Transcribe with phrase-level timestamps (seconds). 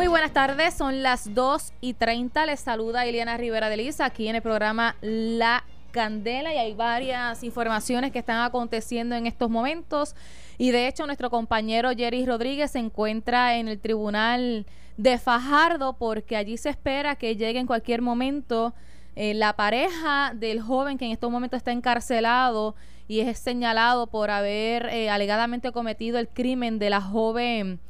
[0.00, 2.46] Muy buenas tardes, son las 2 y 30.
[2.46, 7.44] Les saluda Eliana Rivera de Liza aquí en el programa La Candela y hay varias
[7.44, 10.16] informaciones que están aconteciendo en estos momentos.
[10.56, 14.64] Y de hecho, nuestro compañero Jerry Rodríguez se encuentra en el tribunal
[14.96, 18.72] de Fajardo porque allí se espera que llegue en cualquier momento
[19.16, 22.74] eh, la pareja del joven que en estos momentos está encarcelado
[23.06, 27.80] y es señalado por haber eh, alegadamente cometido el crimen de la joven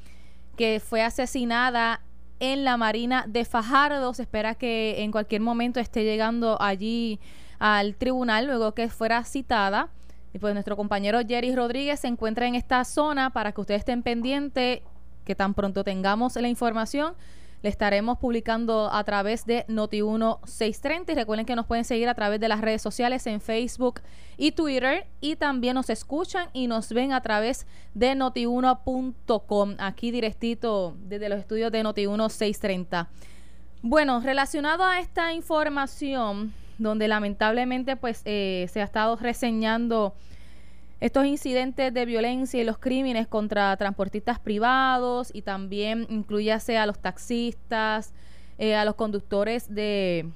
[0.61, 2.03] que fue asesinada
[2.39, 4.13] en la Marina de Fajardo.
[4.13, 7.19] Se espera que en cualquier momento esté llegando allí
[7.59, 9.89] al tribunal luego que fuera citada.
[10.35, 14.03] Y pues nuestro compañero Jerry Rodríguez se encuentra en esta zona para que ustedes estén
[14.03, 14.81] pendientes,
[15.25, 17.15] que tan pronto tengamos la información,
[17.63, 22.15] le estaremos publicando a través de Noti1 630 y recuerden que nos pueden seguir a
[22.15, 24.01] través de las redes sociales en Facebook
[24.37, 30.97] y Twitter y también nos escuchan y nos ven a través de notiuno.com aquí directito
[31.01, 33.09] desde los estudios de Noti1 630.
[33.83, 40.15] Bueno, relacionado a esta información donde lamentablemente pues eh, se ha estado reseñando
[41.01, 46.99] estos incidentes de violencia y los crímenes contra transportistas privados y también incluyase a los
[46.99, 48.13] taxistas,
[48.59, 50.29] eh, a los conductores de,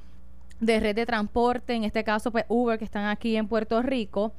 [0.60, 4.32] de red de transporte, en este caso pues Uber que están aquí en Puerto Rico.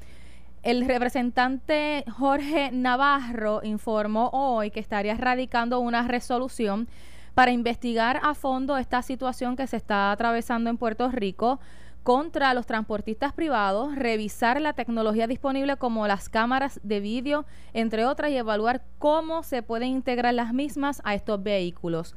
[0.63, 6.87] El representante Jorge Navarro informó hoy que estaría radicando una resolución
[7.35, 11.59] para investigar a fondo esta situación que se está atravesando en Puerto Rico
[12.05, 18.29] contra los transportistas privados, revisar la tecnología disponible como las cámaras de vídeo, entre otras,
[18.29, 22.15] y evaluar cómo se pueden integrar las mismas a estos vehículos.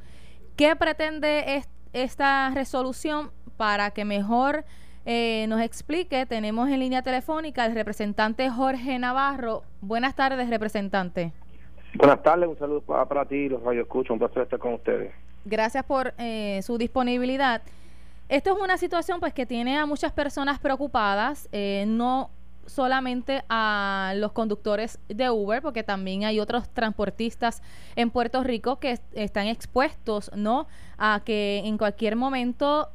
[0.55, 4.63] ¿Qué pretende esta resolución para que mejor
[5.07, 6.27] eh, nos explique?
[6.27, 9.63] Tenemos en línea telefónica al representante Jorge Navarro.
[9.81, 11.33] Buenas tardes, representante.
[11.95, 15.11] Buenas tardes, un saludo para, ti, los radioescuchos, un placer estar con ustedes.
[15.45, 17.63] Gracias por eh, su disponibilidad.
[18.29, 22.29] Esto es una situación pues que tiene a muchas personas preocupadas, eh, no
[22.67, 27.63] solamente a los conductores de Uber, porque también hay otros transportistas
[27.95, 30.67] en Puerto Rico que están expuestos, ¿no?
[30.99, 32.89] A que en cualquier momento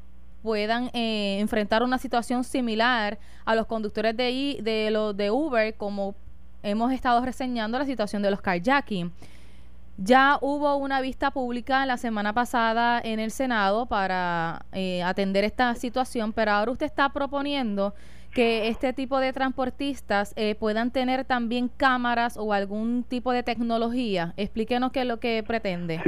[0.45, 6.15] puedan eh, enfrentar una situación similar a los conductores de, de, los de Uber, como
[6.63, 9.11] hemos estado reseñando la situación de los carjacking.
[9.97, 15.73] Ya hubo una vista pública la semana pasada en el Senado para eh, atender esta
[15.77, 17.95] situación, pero ahora usted está proponiendo
[18.33, 24.35] que este tipo de transportistas eh, puedan tener también cámaras o algún tipo de tecnología.
[24.37, 26.01] Explíquenos qué es lo que pretende.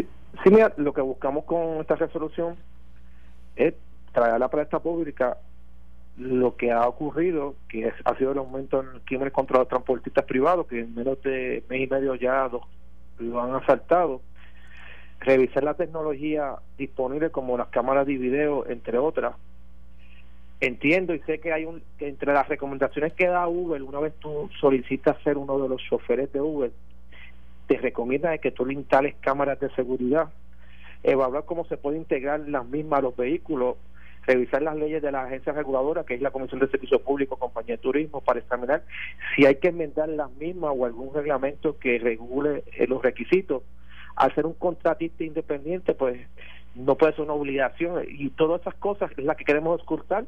[0.42, 2.56] Sí, mira, lo que buscamos con esta resolución
[3.54, 3.74] es
[4.12, 5.38] traer a la palestra pública
[6.16, 10.66] lo que ha ocurrido, que ha sido el aumento en crímenes contra los transportistas privados,
[10.66, 12.62] que en menos de mes y medio ya dos
[13.18, 14.20] lo han asaltado,
[15.20, 19.34] revisar la tecnología disponible como las cámaras de video, entre otras.
[20.60, 24.48] Entiendo y sé que hay un entre las recomendaciones que da Uber, una vez tú
[24.58, 26.70] solicitas ser uno de los choferes de Uber,
[27.66, 30.28] te recomienda que tú le instales cámaras de seguridad,
[31.02, 33.76] evaluar cómo se puede integrar las mismas a los vehículos,
[34.26, 37.76] revisar las leyes de la agencia reguladora, que es la Comisión de Servicio Público, Compañía
[37.76, 38.82] de Turismo, para examinar
[39.34, 43.62] si hay que enmendar las mismas o algún reglamento que regule eh, los requisitos.
[44.16, 46.18] Al ser un contratista independiente, pues
[46.74, 50.24] no puede ser una obligación y todas esas cosas es la que queremos escuchar.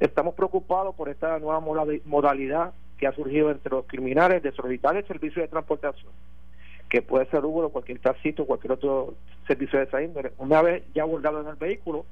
[0.00, 1.60] Estamos preocupados por esta nueva
[2.04, 6.12] modalidad que ha surgido entre los criminales de solicitar el servicio de transportación
[6.88, 9.14] que puede ser Uber o cualquier taxista o cualquier otro
[9.46, 10.32] servicio de esa índole.
[10.38, 12.06] Una vez ya abordado en el vehículo,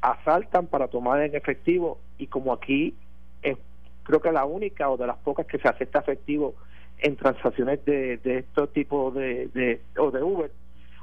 [0.00, 2.94] asaltan para tomar en efectivo y como aquí
[3.42, 3.58] es
[4.02, 6.54] creo que la única o de las pocas que se acepta efectivo
[6.98, 10.50] en transacciones de, de estos tipos de, de, o de Uber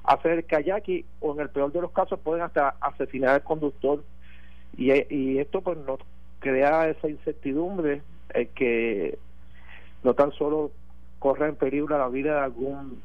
[0.07, 4.03] hacer kayaki o en el peor de los casos pueden hasta asesinar al conductor.
[4.77, 5.99] Y, y esto pues nos
[6.39, 8.01] crea esa incertidumbre
[8.33, 9.17] eh, que
[10.03, 10.71] no tan solo
[11.19, 13.01] corre en peligro la vida de algún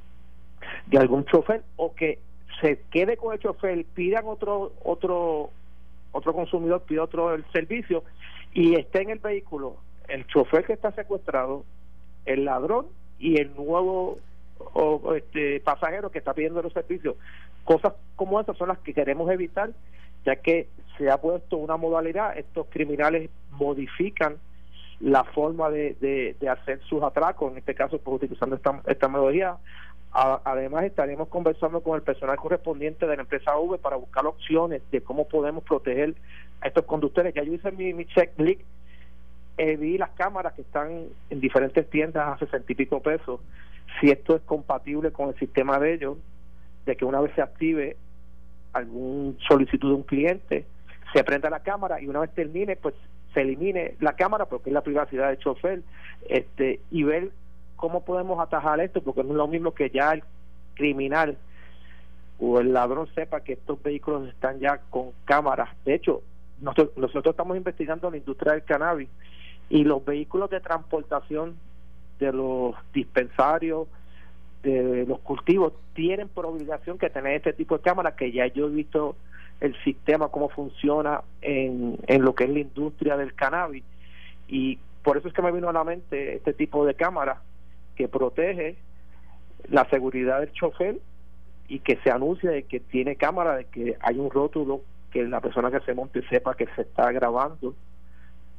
[0.86, 2.20] de algún chofer o que
[2.60, 5.50] se quede con el chofer pidan otro otro
[6.12, 8.04] otro consumidor pide otro el servicio
[8.52, 9.76] y esté en el vehículo
[10.08, 11.64] el chofer que está secuestrado,
[12.26, 12.86] el ladrón
[13.18, 14.18] y el nuevo
[14.58, 17.16] o, este, pasajero que está pidiendo los servicios.
[17.64, 19.70] Cosas como esas son las que queremos evitar,
[20.24, 20.68] ya que
[20.98, 24.36] se ha puesto una modalidad, estos criminales modifican
[25.00, 25.96] la forma de,
[26.38, 29.08] de, hacer sus atracos, en este caso pues, utilizando esta, esta
[30.12, 34.82] metodología, además, estaremos conversando con el personal correspondiente de la empresa V para buscar opciones
[34.90, 36.14] de cómo podemos proteger
[36.60, 37.34] a estos conductores.
[37.34, 38.60] Ya yo hice mi, mi checklist,
[39.58, 43.40] eh, vi las cámaras que están en diferentes tiendas a sesenta y pico pesos.
[44.00, 46.16] Si esto es compatible con el sistema de ellos,
[46.86, 47.96] de que una vez se active
[48.72, 50.64] algún solicitud de un cliente,
[51.12, 52.94] se prenda la cámara y una vez termine, pues
[53.34, 55.82] se elimine la cámara porque es la privacidad del chofer
[56.28, 57.30] este y ver
[57.82, 60.22] cómo podemos atajar esto porque no es lo mismo que ya el
[60.74, 61.36] criminal
[62.38, 65.68] o el ladrón sepa que estos vehículos están ya con cámaras.
[65.84, 66.22] De hecho,
[66.60, 69.08] nosotros, nosotros estamos investigando la industria del cannabis
[69.68, 71.56] y los vehículos de transportación
[72.20, 73.88] de los dispensarios,
[74.62, 78.68] de los cultivos, tienen por obligación que tener este tipo de cámaras que ya yo
[78.68, 79.16] he visto
[79.60, 83.82] el sistema, cómo funciona en, en lo que es la industria del cannabis.
[84.46, 87.42] Y por eso es que me vino a la mente este tipo de cámara
[87.96, 88.76] que protege
[89.68, 90.98] la seguridad del chofer
[91.68, 95.40] y que se anuncia de que tiene cámara, de que hay un rótulo que la
[95.40, 97.74] persona que se monte sepa que se está grabando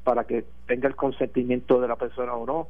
[0.04, 2.68] para que tenga el consentimiento de la persona o no.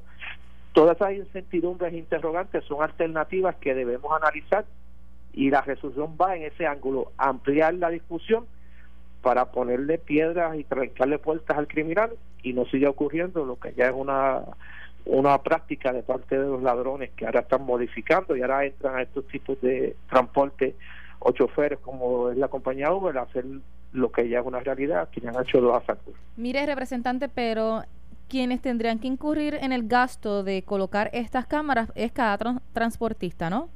[0.74, 4.65] Todas esas incertidumbres e interrogantes son alternativas que debemos analizar
[5.33, 8.45] y la resolución va en ese ángulo, ampliar la discusión
[9.21, 12.12] para ponerle piedras y trancarle puertas al criminal
[12.44, 14.42] y no siga ocurriendo lo que ya es una
[15.05, 19.01] una práctica de parte de los ladrones que ahora están modificando y ahora entran a
[19.01, 20.75] estos tipos de transporte
[21.19, 23.45] o choferes como es la compañía Uber a hacer
[23.91, 26.15] lo que ya es una realidad, que ya han hecho dos asaltos.
[26.35, 27.83] Mire, representante, pero
[28.27, 32.38] quienes tendrían que incurrir en el gasto de colocar estas cámaras es cada
[32.73, 33.69] transportista, ¿no?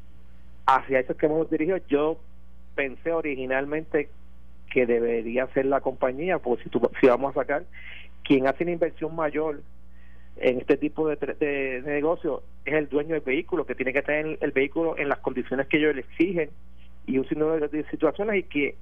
[0.65, 1.77] Hacia eso es que hemos dirigido.
[1.87, 2.17] Yo
[2.75, 4.09] pensé originalmente
[4.71, 6.69] que debería ser la compañía, porque si,
[6.99, 7.63] si vamos a sacar,
[8.23, 9.61] quien hace una inversión mayor
[10.39, 14.37] en este tipo de, de, negocio es el dueño del vehículo, que tiene que tener
[14.41, 16.49] el vehículo en las condiciones que ellos le exigen
[17.05, 18.75] y un sinnúmero de, situaciones y que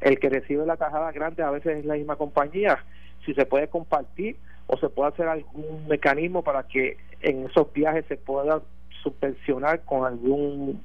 [0.00, 2.84] el que recibe la tajada grande a veces es la misma compañía.
[3.24, 4.36] Si se puede compartir
[4.66, 8.62] o se puede hacer algún mecanismo para que en esos viajes se pueda
[9.02, 10.82] subvencionar con algún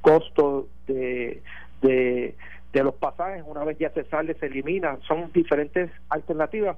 [0.00, 1.42] costo de,
[1.80, 2.34] de,
[2.72, 4.98] de los pasajes, una vez ya se sale, se elimina.
[5.06, 6.76] Son diferentes alternativas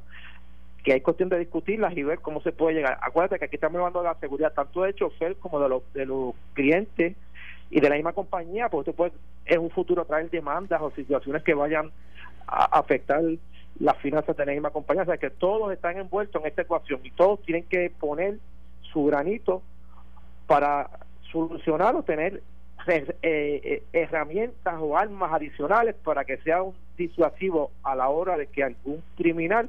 [0.83, 2.99] que hay cuestión de discutirlas y ver cómo se puede llegar.
[3.03, 6.07] Acuérdate que aquí estamos hablando de la seguridad tanto de chofer como de los, de
[6.07, 7.17] los clientes
[7.71, 9.13] y de la misma compañía, porque esto puede
[9.47, 11.91] en un futuro traer demandas o situaciones que vayan
[12.47, 13.23] a afectar
[13.79, 15.03] las finanzas de la misma compañía.
[15.03, 18.39] O sea, que todos están envueltos en esta ecuación y todos tienen que poner
[18.93, 19.63] su granito
[20.47, 20.91] para
[21.31, 22.43] solucionar o tener
[22.87, 28.47] eh, eh, herramientas o armas adicionales para que sea un disuasivo a la hora de
[28.47, 29.69] que algún criminal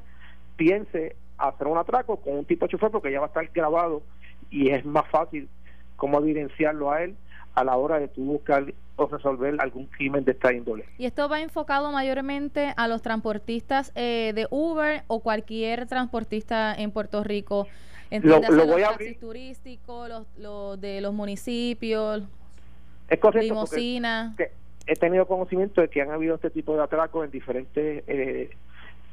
[0.61, 4.03] piense hacer un atraco con un tipo de chofer porque ya va a estar grabado
[4.51, 5.49] y es más fácil
[5.95, 7.15] cómo evidenciarlo a él
[7.55, 10.85] a la hora de tú buscar o resolver algún crimen de esta índole.
[10.99, 16.91] ¿Y esto va enfocado mayormente a los transportistas eh, de Uber o cualquier transportista en
[16.91, 17.65] Puerto Rico?
[18.11, 22.21] Lo, lo, voy los a turísticos, los, de los municipios,
[23.09, 23.65] es correcto,
[24.85, 28.51] he tenido conocimiento de que han habido este tipo de atracos en diferentes eh,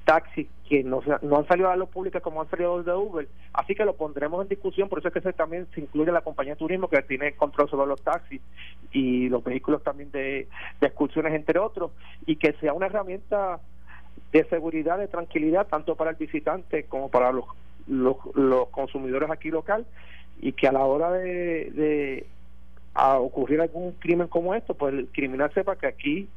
[0.08, 3.74] taxis que no, no han salido a los públicos como han salido de Uber, así
[3.74, 6.58] que lo pondremos en discusión, por eso es que también se incluye la compañía de
[6.58, 8.40] turismo que tiene control sobre los taxis
[8.90, 10.48] y los vehículos también de,
[10.80, 11.90] excursiones, entre otros,
[12.24, 13.60] y que sea una herramienta
[14.32, 17.44] de seguridad, de tranquilidad, tanto para el visitante como para los,
[17.86, 19.84] los, consumidores aquí local,
[20.40, 22.26] y que a la hora de, de
[22.94, 26.28] a ocurrir algún crimen como esto, pues el criminal sepa que aquí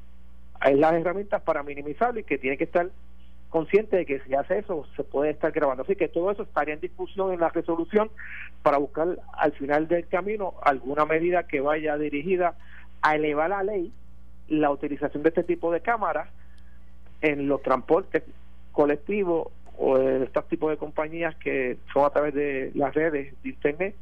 [0.60, 2.90] hay las herramientas para minimizarlo y que tiene que estar
[3.52, 5.84] consciente de que si hace eso se puede estar grabando.
[5.84, 8.10] Así que todo eso estaría en discusión en la resolución
[8.64, 12.56] para buscar al final del camino alguna medida que vaya dirigida
[13.04, 13.94] a elevar la ley
[14.48, 16.30] la utilización de este tipo de cámaras
[17.22, 18.24] en los transportes
[18.72, 23.50] colectivos o en estos tipos de compañías que son a través de las redes de
[23.50, 23.96] internet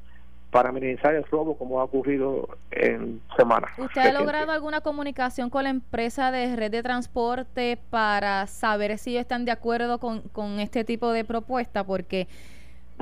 [0.52, 3.72] para minimizar el robo como ha ocurrido en semanas.
[3.78, 9.12] ¿Usted ha logrado alguna comunicación con la empresa de red de transporte para saber si
[9.12, 11.84] ellos están de acuerdo con, con este tipo de propuesta?
[11.84, 12.28] Porque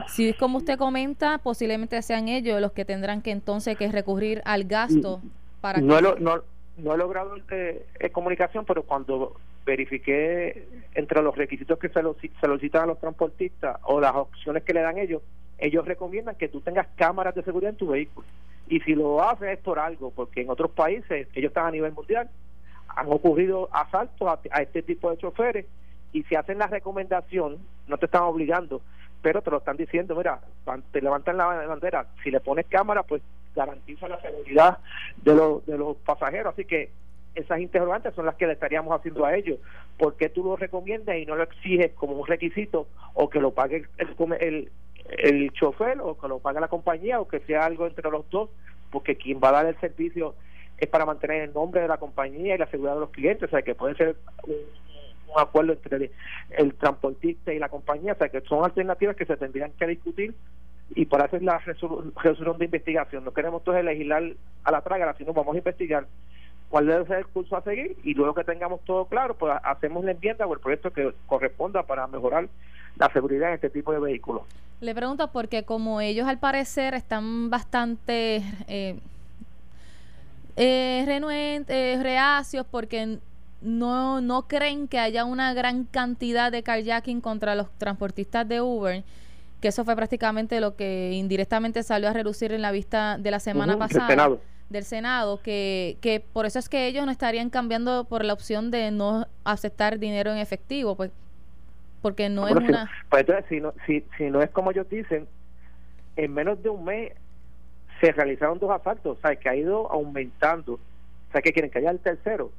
[0.08, 4.42] si es como usted comenta, posiblemente sean ellos los que tendrán que entonces que recurrir
[4.46, 5.22] al gasto
[5.62, 5.80] para...
[5.80, 6.42] No, no,
[6.78, 9.36] no he logrado eh, comunicación, pero cuando
[9.66, 14.64] verifiqué entre los requisitos que se, lo, se solicitan a los transportistas o las opciones
[14.64, 15.22] que le dan ellos,
[15.58, 18.28] ellos recomiendan que tú tengas cámaras de seguridad en tu vehículo.
[18.70, 21.94] Y si lo haces es por algo, porque en otros países, ellos están a nivel
[21.94, 22.30] mundial,
[22.88, 25.66] han ocurrido asaltos a, este tipo de choferes
[26.12, 28.82] y si hacen la recomendación, no te están obligando,
[29.22, 30.42] pero te lo están diciendo, mira,
[30.92, 33.22] te levantan la bandera, si le pones cámara, pues
[33.56, 34.78] garantiza la seguridad
[35.18, 36.54] de, los de los pasajeros.
[36.54, 36.90] Así que
[37.38, 39.60] esas interrogantes son las que le estaríamos haciendo a ellos.
[39.98, 43.52] ¿Por qué tú lo recomiendas y no lo exiges como un requisito o que lo
[43.52, 44.72] pague el, el,
[45.18, 48.50] el chofer o que lo pague la compañía o que sea algo entre los dos?
[48.92, 50.36] Porque quien va a dar el servicio
[50.78, 53.52] es para mantener el nombre de la compañía y la seguridad de los clientes, o
[53.52, 54.16] sea, que puede ser
[54.46, 54.56] un,
[55.36, 56.12] acuerdo entre
[56.52, 60.34] el, transportista y la compañía, o sea, que son alternativas que se tendrían que discutir
[60.96, 63.24] y para hacer la resolución de investigación.
[63.24, 64.24] No queremos entonces legislar
[64.64, 66.08] a la traga, sino vamos a investigar
[66.70, 70.04] cuál debe ser el curso a seguir y luego que tengamos todo claro, pues hacemos
[70.04, 72.50] la enmienda o el proyecto que corresponda para mejorar
[72.98, 74.44] la seguridad en este tipo de vehículos.
[74.82, 79.00] Le pregunto porque como ellos al parecer están bastante eh,
[80.56, 83.20] eh, renuentes, reacios porque
[83.62, 89.04] no, no creen que haya una gran cantidad de carjacking contra los transportistas de Uber,
[89.62, 93.40] que eso fue prácticamente lo que indirectamente salió a reducir en la vista de la
[93.40, 94.38] semana pasada
[94.70, 98.70] del Senado, que, que por eso es que ellos no estarían cambiando por la opción
[98.72, 101.12] de no aceptar dinero en efectivo, pues
[102.02, 102.90] porque no es una...
[103.10, 105.28] Pues entonces, si no, si, si no es como ellos dicen,
[106.16, 107.14] en menos de un mes
[108.02, 111.80] se realizaron dos asaltos, o sea, que ha ido aumentando, o sea, que quieren que
[111.80, 112.52] haya el tercero,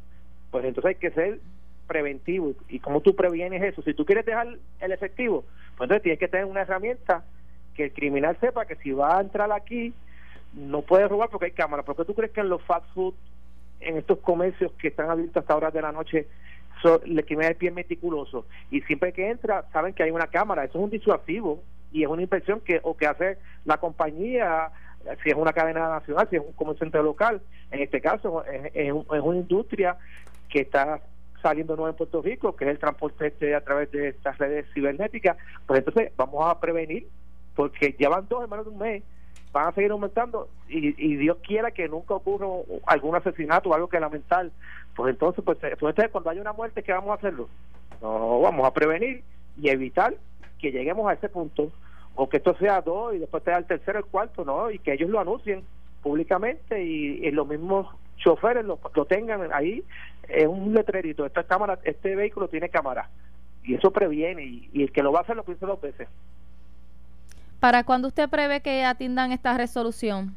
[0.50, 1.40] pues entonces hay que ser
[1.86, 2.54] preventivo.
[2.68, 3.82] ¿Y cómo tú previenes eso?
[3.82, 4.48] Si tú quieres dejar
[4.80, 5.44] el efectivo,
[5.76, 7.24] pues entonces tienes que tener una herramienta
[7.74, 9.94] que el criminal sepa que si va a entrar aquí,
[10.54, 11.82] no puede robar porque hay cámara.
[11.82, 13.14] ¿Por qué tú crees que en los fast food,
[13.80, 16.26] en estos comercios que están abiertos hasta horas de la noche,
[16.82, 18.46] so, el criminal es bien meticuloso?
[18.70, 20.64] Y siempre que entra, saben que hay una cámara.
[20.64, 21.62] Eso es un disuasivo
[21.92, 24.70] y es una inversión que o que hace la compañía
[25.22, 27.40] si es una cadena nacional, si es un comerciante local,
[27.70, 29.96] en este caso es, es, una industria
[30.48, 31.00] que está
[31.42, 34.66] saliendo nuevo en Puerto Rico, que es el transporte este a través de estas redes
[34.74, 35.36] cibernéticas,
[35.66, 37.08] pues entonces vamos a prevenir,
[37.54, 39.02] porque llevan dos en menos de un mes,
[39.58, 42.46] van a seguir aumentando y, Dios quiera que nunca ocurra
[42.86, 44.50] algún asesinato o algo que lamentar,
[44.94, 47.48] pues entonces, pues, pues entonces cuando haya una muerte, ¿qué vamos a hacerlo?
[48.00, 49.24] No, vamos a prevenir
[49.60, 50.14] y evitar
[50.60, 51.72] que lleguemos a ese punto
[52.14, 54.70] o que esto sea dos y después te da el tercero, el cuarto, ¿no?
[54.70, 55.64] Y que ellos lo anuncien
[56.02, 59.82] públicamente y, los mismos choferes lo, tengan ahí
[60.28, 61.26] en un letrerito.
[61.26, 63.08] Esta cámara, este vehículo tiene cámara
[63.64, 66.08] y eso previene y, el que lo va a hacer lo piensa dos veces.
[67.60, 70.36] ¿Para cuándo usted prevé que atiendan esta resolución?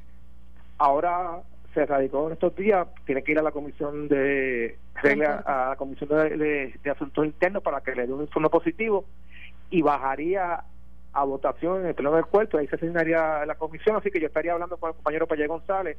[0.77, 1.41] Ahora
[1.73, 5.75] se radicó en estos días, tiene que ir a la comisión de regla, a la
[5.75, 9.05] comisión de, de asuntos internos para que le dé un informe positivo
[9.69, 10.63] y bajaría
[11.13, 14.27] a votación en el pleno del cuerpo, ahí se asignaría la comisión, así que yo
[14.27, 15.97] estaría hablando con el compañero Payé González,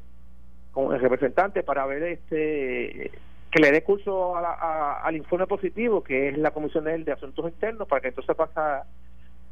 [0.72, 3.10] con el representante, para ver este
[3.50, 7.86] que le dé curso al informe positivo, que es la comisión de, de asuntos internos,
[7.86, 8.86] para que entonces pasa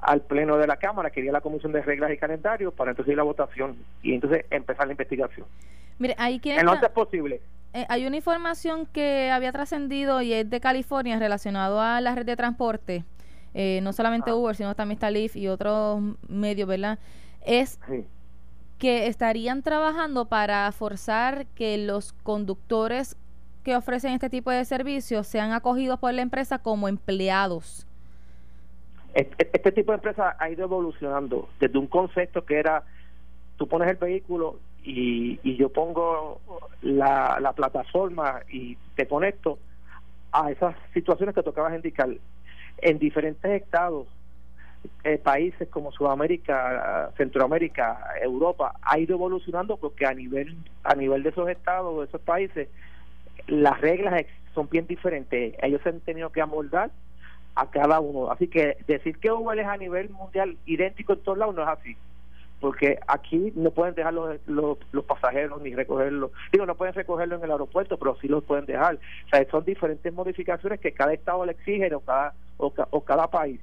[0.01, 3.13] al pleno de la Cámara, que iría la comisión de reglas y calendarios, para entonces
[3.13, 5.47] ir a la votación y entonces empezar la investigación.
[5.99, 7.41] Mire, ahí quién es posible.
[7.73, 12.27] Eh, hay una información que había trascendido y es de California relacionado a la red
[12.27, 13.05] de transporte
[13.53, 16.99] eh, no solamente Uber, sino también está Lyft y otros medios, ¿verdad?
[17.45, 17.81] Es
[18.79, 23.17] que estarían trabajando para forzar que los conductores
[23.65, 27.87] que ofrecen este tipo de servicios sean acogidos por la empresa como empleados.
[29.15, 32.85] Este, tipo de empresa ha ido evolucionando desde un concepto que era
[33.57, 36.41] tú pones el vehículo y, y yo pongo
[36.83, 39.59] la, la plataforma y te conecto
[40.33, 42.09] a esas situaciones que tocabas indicar
[42.79, 44.07] en diferentes estados,
[45.05, 51.31] eh, países como Sudamérica, Centroamérica, Europa, ha ido evolucionando porque a nivel, a nivel de
[51.31, 52.69] esos estados, de esos países,
[53.47, 54.25] las reglas
[54.55, 55.55] son bien diferentes.
[55.63, 56.91] Ellos se han tenido que amoldar
[57.55, 58.31] a cada uno.
[58.31, 61.69] Así que decir que Uber es a nivel mundial idéntico en todos lados no es
[61.69, 61.97] así
[62.61, 66.31] porque aquí no pueden dejar los, los, pasajeros ni recogerlos.
[66.53, 68.97] Digo, no pueden recogerlo en el aeropuerto, pero sí los pueden dejar.
[68.97, 73.61] O sea, son diferentes modificaciones que cada estado le exige o cada, o, cada país.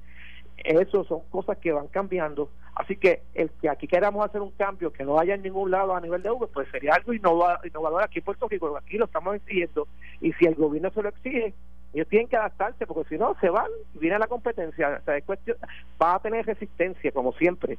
[0.56, 2.50] Eso son cosas que van cambiando.
[2.74, 5.94] Así que el que aquí queramos hacer un cambio que no haya en ningún lado
[5.94, 8.76] a nivel de Uber, pues sería algo innovador aquí en Puerto Rico.
[8.76, 9.86] Aquí lo estamos exigiendo.
[10.20, 11.54] Y si el gobierno se lo exige,
[11.94, 14.98] ellos tienen que adaptarse, porque si no, se van viene la competencia.
[15.00, 15.56] O sea, es cuestión,
[16.00, 17.78] va a tener resistencia, como siempre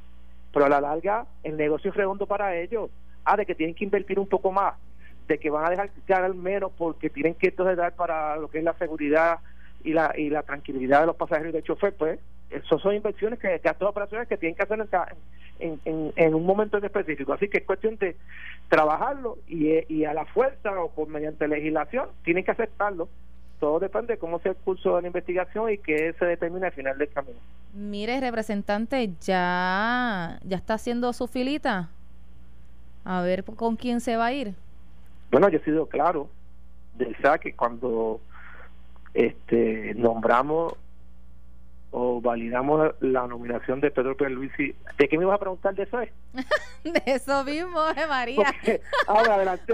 [0.52, 2.90] pero a la larga el negocio es redondo para ellos.
[3.24, 4.74] Ah, de que tienen que invertir un poco más,
[5.28, 8.58] de que van a dejar ganar menos porque tienen que entonces dar para lo que
[8.58, 9.40] es la seguridad
[9.84, 13.38] y la y la tranquilidad de los pasajeros y del chofer, pues eso son inversiones
[13.38, 14.80] que gastos operaciones que tienen que hacer
[15.60, 17.32] en, en, en, un momento en específico.
[17.34, 18.16] Así que es cuestión de
[18.68, 23.08] trabajarlo y, y a la fuerza o por mediante legislación tienen que aceptarlo
[23.60, 26.72] todo depende de cómo sea el curso de la investigación y que se determine al
[26.72, 27.38] final del camino.
[27.74, 31.90] Mire, representante, ya, ya está haciendo su filita.
[33.04, 34.54] A ver con quién se va a ir.
[35.30, 36.28] Bueno, yo he sido claro
[36.96, 38.20] del que cuando
[39.14, 40.74] este nombramos
[41.90, 44.74] o validamos la nominación de Pedro Pierluisi.
[44.98, 45.98] ¿De qué me ibas a preguntar de eso?
[46.84, 48.54] de eso mismo, eh, María.
[49.06, 49.72] ahora, adelante.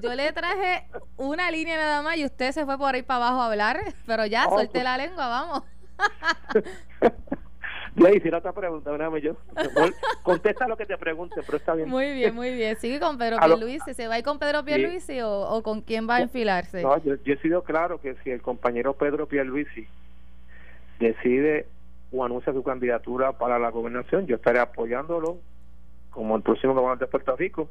[0.00, 3.42] yo le traje una línea nada más y usted se fue por ahí para abajo
[3.42, 5.62] a hablar, pero ya, oh, suelte la lengua, vamos.
[7.98, 9.36] Ya hiciera otra pregunta, déjame yo.
[10.22, 11.88] Contesta lo que te pregunte, pero está bien.
[11.88, 12.76] Muy bien, muy bien.
[12.76, 13.94] Sigue con Pedro Pierluisi.
[13.94, 16.82] ¿Se va a ir con Pedro Pierluisi o, o, con quién va a enfilarse?
[16.82, 19.88] No, yo, he sido claro que si el compañero Pedro Pierluisi
[20.98, 21.66] decide
[22.12, 25.38] o anuncia su candidatura para la gobernación, yo estaré apoyándolo
[26.10, 27.68] como el próximo gobernador de Puerto Rico.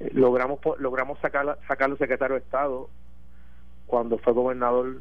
[0.00, 2.88] Eh, logramos logramos sacar, sacarlo secretario de Estado
[3.86, 5.00] cuando fue gobernador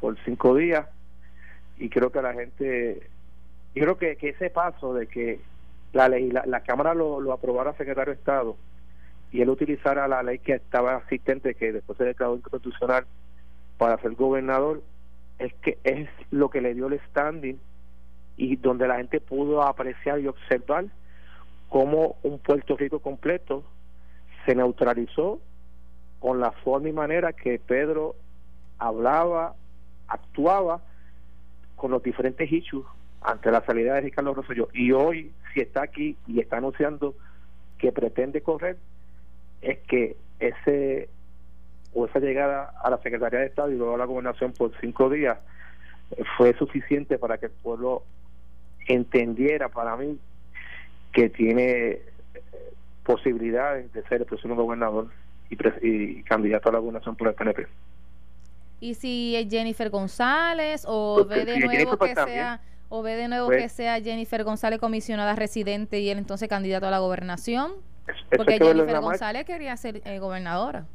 [0.00, 0.86] por cinco días
[1.78, 3.08] y creo que la gente
[3.74, 5.40] yo creo que, que ese paso de que
[5.92, 8.56] la ley la, cámara lo, lo aprobara secretario de estado
[9.32, 13.06] y él utilizara la ley que estaba asistente que después se declaró inconstitucional
[13.78, 14.82] para ser gobernador
[15.40, 17.58] es que es lo que le dio el standing
[18.36, 20.84] y donde la gente pudo apreciar y observar
[21.70, 23.64] cómo un Puerto Rico completo
[24.44, 25.40] se neutralizó
[26.18, 28.16] con la forma y manera que Pedro
[28.78, 29.54] hablaba,
[30.08, 30.82] actuaba
[31.74, 32.84] con los diferentes issues
[33.22, 34.68] ante la salida de Ricardo Rosselló.
[34.74, 37.14] Y hoy, si está aquí y está anunciando
[37.78, 38.76] que pretende correr,
[39.62, 41.08] es que ese
[41.92, 45.10] o esa llegada a la Secretaría de Estado y luego a la gobernación por cinco
[45.10, 45.38] días
[46.12, 48.04] eh, fue suficiente para que el pueblo
[48.86, 50.18] entendiera para mí
[51.12, 52.02] que tiene eh,
[53.04, 55.08] posibilidades de ser el próximo gobernador
[55.50, 57.66] y, candidato a la gobernación por el PNP.
[58.80, 63.48] ¿Y si es Jennifer González o ve de nuevo que sea o ve de nuevo
[63.48, 67.72] que sea Jennifer González comisionada residente y él entonces candidato a la gobernación?
[68.34, 70.86] Porque Jennifer González quería ser eh, gobernadora.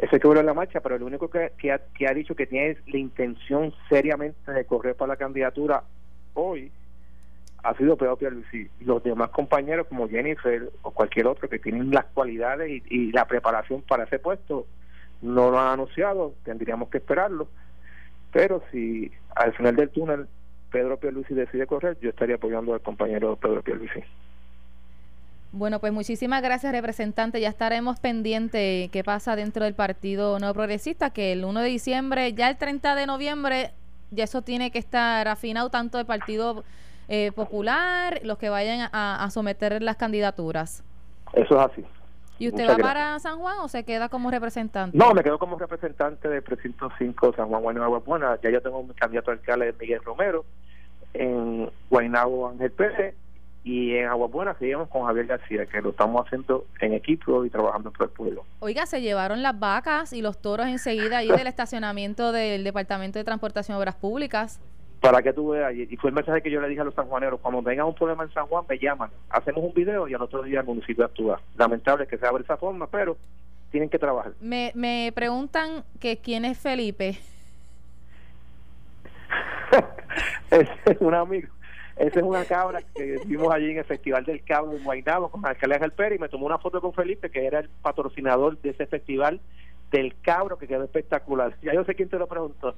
[0.00, 2.98] Hay que en la marcha, pero el único que, que, ha, dicho que tiene la
[2.98, 5.84] intención seriamente de correr para la candidatura
[6.34, 6.72] hoy
[7.62, 8.68] ha sido Pedro Pierluisi.
[8.80, 13.26] Los demás compañeros como Jennifer o cualquier otro que tienen las cualidades y, y, la
[13.26, 14.66] preparación para ese puesto
[15.20, 17.48] no lo han anunciado, tendríamos que esperarlo.
[18.32, 20.26] Pero si al final del túnel
[20.70, 24.02] Pedro Pierluisi decide correr, yo estaría apoyando al compañero Pedro Pierluisi.
[25.52, 27.38] Bueno, pues muchísimas gracias, representante.
[27.38, 32.32] Ya estaremos pendientes qué pasa dentro del Partido Nuevo Progresista, que el 1 de diciembre,
[32.32, 33.72] ya el 30 de noviembre,
[34.10, 36.64] ya eso tiene que estar afinado tanto el Partido
[37.08, 40.82] eh, Popular, los que vayan a, someter las candidaturas.
[41.34, 41.84] Eso es así.
[42.38, 44.96] ¿Y usted va para San Juan o se queda como representante?
[44.96, 48.38] No, me quedo como representante del precinto 5 San Juan Guaynabo Buena.
[48.42, 50.46] Ya yo tengo mi candidato alcalde Miguel Romero.
[51.12, 53.14] En Guaynabo Ángel Pérez
[53.64, 57.50] y en Agua Buena seguimos con Javier García, que lo estamos haciendo en equipo y
[57.50, 58.44] trabajando por el pueblo.
[58.60, 63.24] Oiga, se llevaron las vacas y los toros enseguida ahí del estacionamiento del Departamento de
[63.24, 64.60] Transportación y Obras Públicas.
[65.00, 67.40] Para que tú veas, y fue el mensaje que yo le dije a los sanjuaneros,
[67.40, 70.42] cuando tengan un problema en San Juan, me llaman, hacemos un video y al otro
[70.42, 71.40] día el municipio actúa.
[71.56, 73.16] Lamentable que sea de esa forma, pero
[73.70, 74.32] tienen que trabajar.
[74.40, 77.18] Me, me preguntan que quién es Felipe.
[80.50, 81.48] es un amigo
[81.96, 85.44] esa es una cabra que vimos allí en el Festival del Cabro en Guaynabo con
[85.44, 88.70] Alcalde Ángel Pérez y me tomó una foto con Felipe, que era el patrocinador de
[88.70, 89.40] ese festival
[89.90, 91.54] del Cabro, que quedó espectacular.
[91.62, 92.74] Ya yo sé quién te lo preguntó.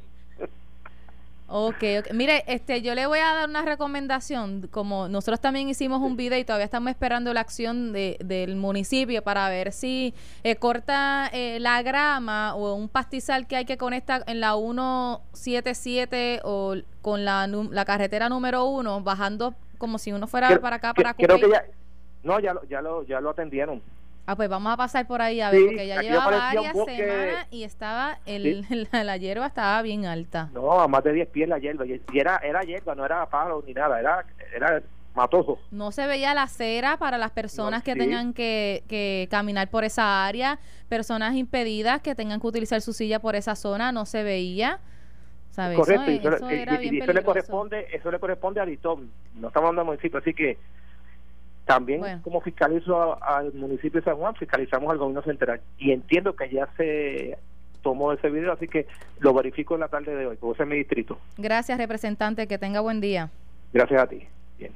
[1.46, 1.82] Ok,
[2.14, 6.38] mire, este, yo le voy a dar una recomendación, como nosotros también hicimos un video
[6.38, 11.60] y todavía estamos esperando la acción de, del municipio para ver si eh, corta eh,
[11.60, 17.46] la grama o un pastizal que hay que conectar en la 177 o con la,
[17.46, 21.62] la carretera número 1, bajando como si uno fuera para acá, para Creo que ya,
[22.22, 23.82] no, ya, ya, lo, ya lo atendieron.
[24.26, 27.64] Ah, pues vamos a pasar por ahí a ver, porque ya lleva varias semanas y
[27.64, 30.48] estaba, el, la, hierba estaba bien alta.
[30.54, 33.62] No, a más de 10 pies la hierba, y era, era hierba, no era palo
[33.66, 34.82] ni nada, era, era
[35.14, 35.58] matoso.
[35.70, 40.26] No se veía la acera para las personas que tengan que, que caminar por esa
[40.26, 40.58] área,
[40.88, 44.80] personas impedidas que tengan que utilizar su silla por esa zona, no se veía.
[45.50, 45.78] ¿sabes?
[45.78, 49.86] Correcto, eso, bien eso le corresponde, eso le corresponde a Ditón, no estamos hablando de
[49.86, 50.58] municipio, así que
[51.64, 56.50] también como fiscalizo al municipio de San Juan, fiscalizamos al gobierno central y entiendo que
[56.50, 57.38] ya se
[57.82, 58.86] tomó ese video, así que
[59.20, 61.18] lo verifico en la tarde de hoy, porque ese es mi distrito.
[61.36, 63.30] Gracias, representante, que tenga buen día.
[63.72, 64.26] Gracias a ti.
[64.58, 64.72] Bien.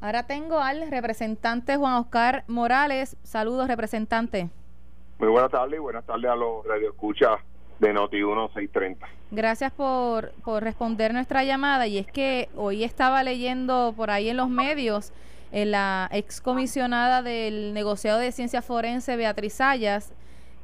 [0.00, 3.16] Ahora tengo al representante Juan Oscar Morales.
[3.22, 4.48] Saludos, representante.
[5.18, 7.40] Muy buenas tardes y buenas tardes a los radioescuchas
[7.80, 9.06] de Noti 1630.
[9.30, 14.36] Gracias por, por responder nuestra llamada y es que hoy estaba leyendo por ahí en
[14.36, 15.12] los medios
[15.52, 20.12] eh, la excomisionada del negociado de ciencia forense Beatriz Sayas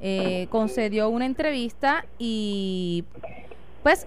[0.00, 3.04] eh, concedió una entrevista y
[3.82, 4.06] pues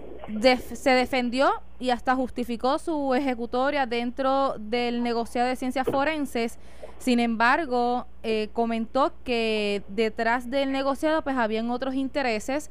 [0.73, 6.59] se defendió y hasta justificó su ejecutoria dentro del negociado de ciencias forenses.
[6.99, 12.69] Sin embargo, eh, comentó que detrás del negociado pues habían otros intereses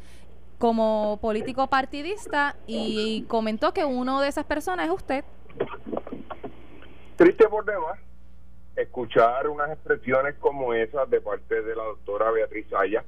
[0.59, 5.25] como político partidista y comentó que uno de esas personas es usted.
[7.17, 7.99] Triste por demás
[8.77, 13.05] escuchar unas expresiones como esas de parte de la doctora Beatriz Aya.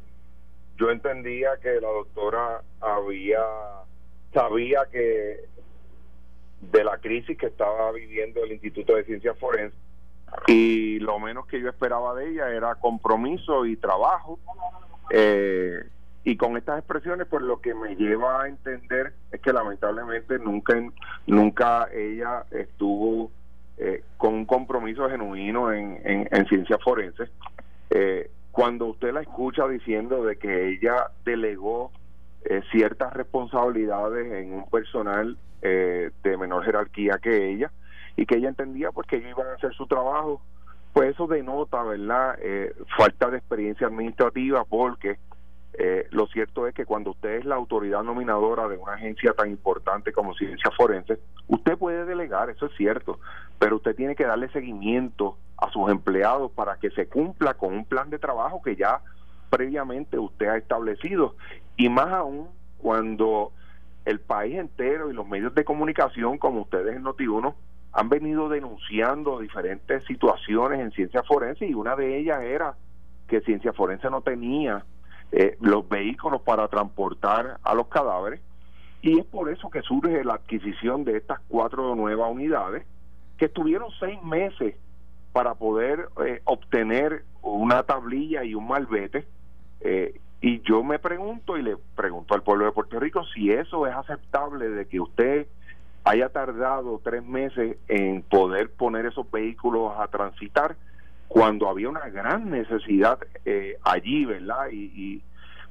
[0.77, 3.41] Yo entendía que la doctora había
[4.33, 5.45] sabía que
[6.61, 9.79] de la crisis que estaba viviendo el Instituto de Ciencias Forenses
[10.47, 14.39] y lo menos que yo esperaba de ella era compromiso y trabajo
[15.11, 15.83] eh,
[16.31, 20.81] y con estas expresiones pues lo que me lleva a entender es que lamentablemente nunca
[21.27, 23.33] nunca ella estuvo
[23.79, 27.29] eh, con un compromiso genuino en, en, ciencias forenses.
[27.91, 31.91] Eh, cuando usted la escucha diciendo de que ella delegó
[32.45, 37.73] eh, ciertas responsabilidades en un personal eh, de menor jerarquía que ella
[38.15, 40.41] y que ella entendía pues que ellos iban a hacer su trabajo
[40.93, 42.39] pues eso denota verdad
[42.97, 45.19] falta de experiencia administrativa porque
[46.11, 50.13] lo cierto es que cuando usted es la autoridad nominadora de una agencia tan importante
[50.13, 53.19] como Ciencia Forense, usted puede delegar, eso es cierto,
[53.59, 57.85] pero usted tiene que darle seguimiento a sus empleados para que se cumpla con un
[57.85, 59.01] plan de trabajo que ya
[59.51, 61.37] previamente usted ha establecido.
[61.77, 63.53] Y más aún cuando
[64.05, 67.57] el país entero y los medios de comunicación como ustedes en Notiuno
[67.93, 72.77] han venido denunciando diferentes situaciones en ciencia forense y una de ellas era
[73.29, 74.85] que ciencia forense no tenía
[75.33, 78.41] eh, los vehículos para transportar a los cadáveres.
[79.03, 82.85] Y es por eso que surge la adquisición de estas cuatro nuevas unidades
[83.39, 84.75] que estuvieron seis meses
[85.33, 89.27] para poder eh, obtener una tablilla y un malvete.
[89.81, 93.87] Eh, y yo me pregunto y le pregunto al pueblo de Puerto Rico si eso
[93.87, 95.47] es aceptable de que usted
[96.05, 100.77] haya tardado tres meses en poder poner esos vehículos a transitar
[101.31, 104.67] cuando había una gran necesidad eh, allí, ¿verdad?
[104.73, 105.23] Y,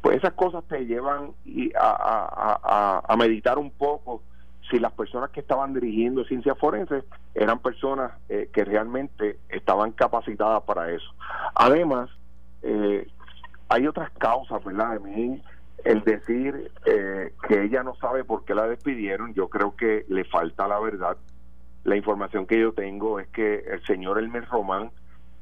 [0.01, 1.33] pues esas cosas te llevan
[1.77, 4.23] a, a, meditar un poco
[4.71, 7.03] si las personas que estaban dirigiendo ciencias forenses
[7.35, 11.13] eran personas eh, que realmente estaban capacitadas para eso.
[11.55, 12.09] Además,
[12.61, 13.05] eh,
[13.67, 14.93] hay otras causas, ¿verdad?
[14.93, 15.43] De mí,
[15.83, 20.23] el decir eh, que ella no sabe por qué la despidieron, yo creo que le
[20.23, 21.17] falta la verdad.
[21.83, 24.91] La información que yo tengo es que el señor Elmer Román,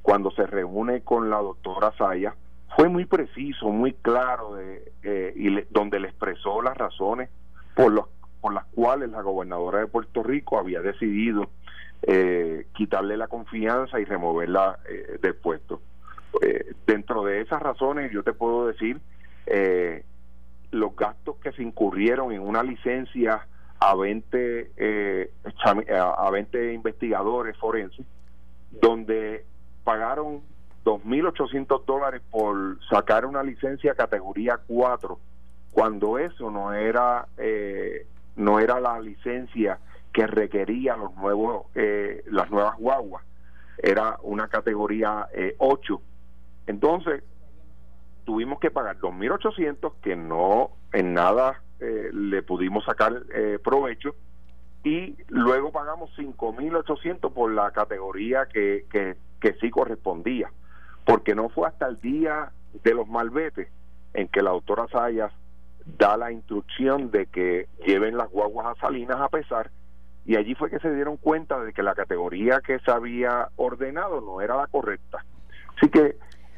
[0.08, 2.34] cuando se reúne con la doctora Saya,
[2.78, 7.30] fue muy preciso, muy claro, de, eh, y donde le expresó las razones
[7.76, 8.06] por, los,
[8.40, 11.50] por las cuales la gobernadora de Puerto Rico había decidido
[12.04, 14.80] eh, quitarle la confianza y removerla
[15.22, 15.82] del puesto.
[16.42, 19.02] Eh, dentro de esas razones yo te puedo decir
[19.46, 20.06] eh,
[20.72, 23.46] los gastos que se incurrieron en una licencia
[23.78, 25.32] a 20 eh,
[26.00, 28.06] a 20 investigadores forenses
[28.72, 29.46] donde
[29.88, 30.42] pagaron
[30.84, 35.18] 2.800 dólares por sacar una licencia categoría 4
[35.72, 37.26] cuando eso no era
[38.36, 39.80] no era la licencia
[40.12, 41.68] que requería los nuevos
[42.26, 43.24] las nuevas guaguas.
[43.78, 46.02] Era una categoría 8
[46.68, 47.24] entonces,
[48.26, 54.16] tuvimos que pagar 2.800 que no en nada eh, le pudimos sacar eh, provecho
[54.84, 60.52] y luego pagamos 5.800 por la categoría que, que, que sí correspondía,
[61.06, 62.52] porque no fue hasta el día
[62.84, 63.70] de los malvetes
[64.14, 65.32] en que la autora Sayas
[65.98, 69.72] da la instrucción de que lleven las guaguas a Salinas a pesar
[70.28, 74.20] y allí fue que se dieron cuenta de que la categoría que se había ordenado
[74.20, 75.24] no era la correcta.
[75.78, 76.18] Así que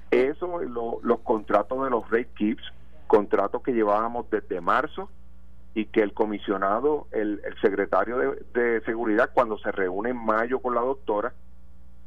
[0.09, 0.59] eso,
[1.03, 2.63] los contratos de los rate keeps,
[3.05, 5.11] contratos que llevábamos desde marzo
[5.73, 10.81] y que el comisionado, el, secretario de, seguridad, cuando se reúne en mayo con la
[10.81, 11.33] doctora,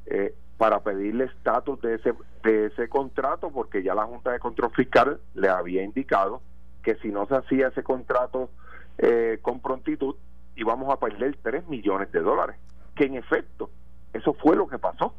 [0.06, 4.70] eh, para pedirle estatus de ese, de ese contrato, porque ya la Junta de Control
[4.72, 6.40] Fiscal le había indicado
[6.82, 8.50] que si no se hacía ese contrato
[8.98, 10.16] eh, con prontitud,
[10.56, 12.56] íbamos a perder 3 millones de dólares.
[12.94, 13.70] Que en efecto,
[14.12, 15.14] eso fue lo que pasó.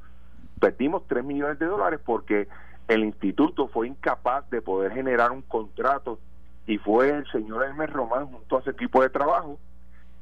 [0.59, 2.47] Perdimos 3 millones de dólares porque
[2.87, 6.19] el instituto fue incapaz de poder generar un contrato
[6.65, 9.59] y fue el señor Hermes Román junto a ese equipo de trabajo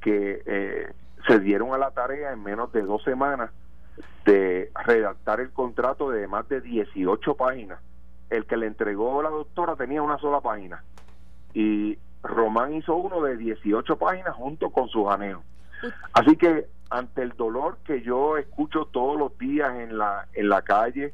[0.01, 0.93] que eh,
[1.27, 3.51] se dieron a la tarea en menos de dos semanas
[4.25, 7.80] de redactar el contrato de más de 18 páginas.
[8.30, 10.84] El que le entregó la doctora tenía una sola página
[11.54, 15.43] y Román hizo uno de 18 páginas junto con su janeo.
[16.13, 20.62] Así que ante el dolor que yo escucho todos los días en la en la
[20.62, 21.13] calle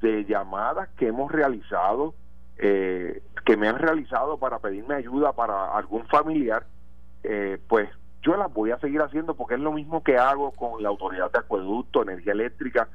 [0.00, 2.14] de llamadas que hemos realizado,
[2.56, 6.64] eh, que me han realizado para pedirme ayuda para algún familiar,
[7.24, 7.88] eh, pues
[8.22, 11.32] yo las voy a seguir haciendo porque es lo mismo que hago con la autoridad
[11.32, 12.86] de acueducto, energía eléctrica,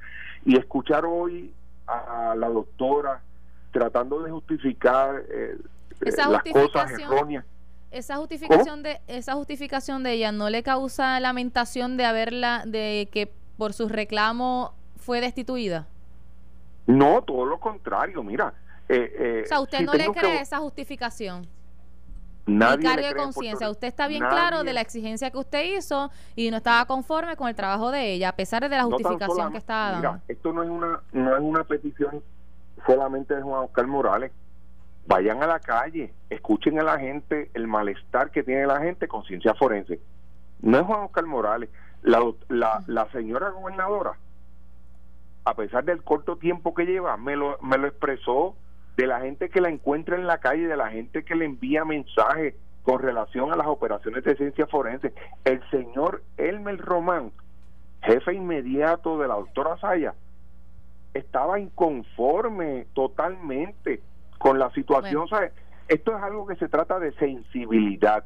[0.46, 1.54] y escuchar hoy
[1.88, 3.22] a la doctora
[3.72, 5.58] tratando de justificar eh,
[6.00, 7.44] las cosas erróneas.
[7.92, 13.30] Esa justificación de esa justificación de ella no le causa lamentación de haberla de que
[13.58, 15.86] por sus reclamos fue destituida.
[16.88, 18.54] No, todo lo contrario, mira.
[18.88, 21.48] Eh, eh, o sea, usted no le cree esa justificación.
[22.46, 23.70] Nadie cargo de conciencia.
[23.70, 27.48] Usted está bien claro de la exigencia que usted hizo y no estaba conforme con
[27.48, 30.12] el trabajo de ella, a pesar de la justificación que estaba dando.
[30.12, 32.22] Mira, esto no es una no es una petición
[32.86, 34.32] solamente de Juan Oscar Morales.
[35.08, 39.24] Vayan a la calle, escuchen a la gente el malestar que tiene la gente con
[39.24, 40.00] ciencia forense.
[40.62, 41.70] No es Juan Oscar Morales.
[42.04, 44.14] La, la, la señora gobernadora,
[45.46, 48.56] a pesar del corto tiempo que lleva, me lo, me lo expresó
[48.98, 51.84] de la gente que la encuentra en la calle, de la gente que le envía
[51.84, 55.14] mensajes con relación a las operaciones de ciencia forense.
[55.44, 57.32] El señor Elmer Román,
[58.04, 60.14] jefe inmediato de la doctora Saya,
[61.14, 64.02] estaba inconforme totalmente
[64.38, 65.28] con la situación.
[65.88, 68.26] Esto es algo que se trata de sensibilidad,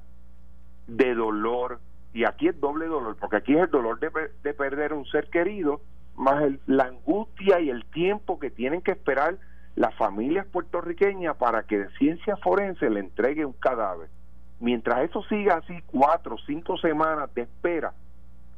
[0.87, 1.79] de dolor,
[2.13, 4.09] y aquí es doble dolor, porque aquí es el dolor de,
[4.43, 5.81] de perder un ser querido,
[6.15, 9.37] más la angustia y el tiempo que tienen que esperar
[9.75, 14.09] las familias puertorriqueñas para que de ciencia forense le entregue un cadáver.
[14.59, 17.93] Mientras eso siga así cuatro cinco semanas de espera,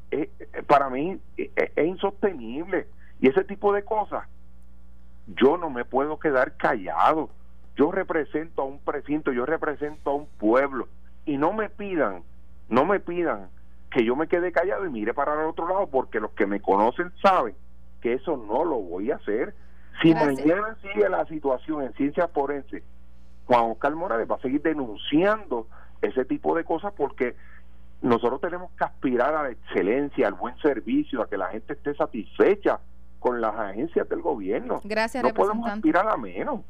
[0.09, 2.87] eh, eh, para mí eh, es insostenible.
[3.19, 4.27] Y ese tipo de cosas,
[5.27, 7.29] yo no me puedo quedar callado.
[7.75, 10.87] Yo represento a un precinto, yo represento a un pueblo.
[11.25, 12.23] Y no me pidan,
[12.67, 13.49] no me pidan
[13.91, 16.61] que yo me quede callado y mire para el otro lado, porque los que me
[16.61, 17.55] conocen saben
[18.01, 19.53] que eso no lo voy a hacer
[20.01, 22.83] si mañana sigue la situación en ciencia forense,
[23.45, 25.67] Juan Oscar Morales va a seguir denunciando
[26.01, 27.35] ese tipo de cosas porque
[28.01, 31.93] nosotros tenemos que aspirar a la excelencia, al buen servicio, a que la gente esté
[31.95, 32.79] satisfecha
[33.19, 34.81] con las agencias del gobierno.
[34.83, 36.61] Gracias, no podemos aspirar a menos.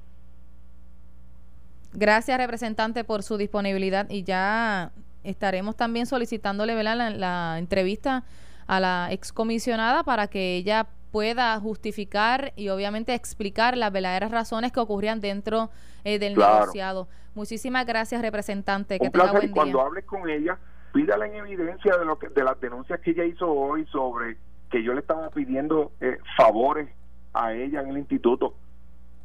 [1.94, 4.92] Gracias, representante, por su disponibilidad y ya
[5.24, 8.24] estaremos también solicitándole La, la entrevista
[8.68, 14.80] a la excomisionada para que ella pueda justificar y obviamente explicar las verdaderas razones que
[14.80, 15.70] ocurrían dentro
[16.04, 17.08] eh, del negociado.
[17.36, 19.00] Muchísimas gracias, representante.
[19.00, 19.54] que tenga buen día.
[19.54, 20.58] Cuando hables con ella,
[20.94, 24.38] pídala en evidencia de lo que de las denuncias que ella hizo hoy sobre
[24.70, 26.90] que yo le estaba pidiendo eh, favores
[27.34, 28.56] a ella en el instituto.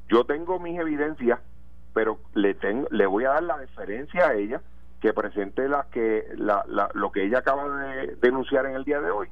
[0.09, 1.41] Yo tengo mis evidencias,
[1.95, 4.61] pero le tengo, le voy a dar la deferencia a ella
[5.01, 9.11] que presente las que la, lo que ella acaba de denunciar en el día de
[9.11, 9.29] hoy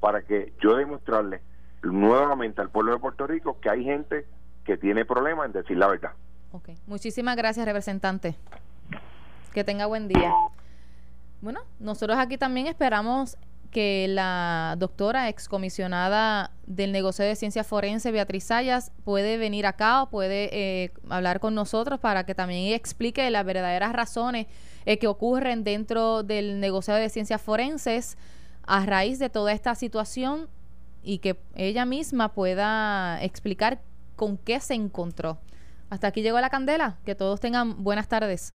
[0.00, 1.40] para que yo demostrarle
[1.82, 4.26] nuevamente al pueblo de Puerto Rico que hay gente
[4.64, 6.12] que tiene problemas en decir la verdad.
[6.52, 8.36] Ok, muchísimas gracias representante.
[9.52, 10.32] Que tenga buen día.
[11.40, 13.38] Bueno, nosotros aquí también esperamos
[13.70, 20.10] que la doctora excomisionada del negocio de ciencia forense, Beatriz Sayas, puede venir acá o
[20.10, 24.46] puede eh, hablar con nosotros para que también explique las verdaderas razones
[24.86, 28.16] eh, que ocurren dentro del negocio de ciencias forenses
[28.66, 30.48] a raíz de toda esta situación
[31.08, 33.80] y que ella misma pueda explicar
[34.14, 35.38] con qué se encontró.
[35.88, 36.98] Hasta aquí llegó la candela.
[37.06, 38.42] Que todos tengan buenas tardes.